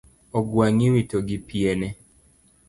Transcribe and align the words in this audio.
Ogwangiwito 0.37 1.17
gi 1.27 1.37
piene 1.47 1.87